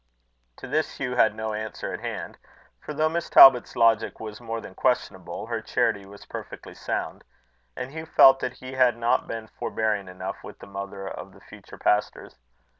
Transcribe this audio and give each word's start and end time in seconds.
To 0.57 0.67
this 0.67 0.97
Hugh 0.97 1.15
had 1.15 1.35
no 1.35 1.53
answer 1.53 1.93
at 1.93 1.99
hand; 1.99 2.39
for 2.79 2.91
though 2.91 3.07
Miss 3.07 3.29
Talbot's 3.29 3.75
logic 3.75 4.19
was 4.19 4.41
more 4.41 4.59
than 4.59 4.73
questionable, 4.73 5.45
her 5.45 5.61
charity 5.61 6.07
was 6.07 6.25
perfectly 6.25 6.73
sound; 6.73 7.23
and 7.75 7.91
Hugh 7.91 8.07
felt 8.07 8.39
that 8.39 8.53
he 8.53 8.71
had 8.71 8.97
not 8.97 9.27
been 9.27 9.47
forbearing 9.59 10.07
enough 10.07 10.43
with 10.43 10.57
the 10.57 10.65
mother 10.65 11.07
of 11.07 11.33
the 11.33 11.41
future 11.41 11.77
pastors. 11.77 12.35